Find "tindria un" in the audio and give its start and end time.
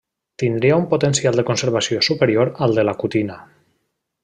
0.43-0.87